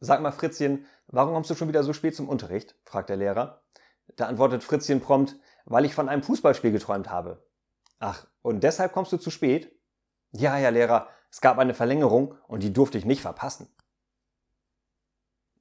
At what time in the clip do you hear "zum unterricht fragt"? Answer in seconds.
2.14-3.08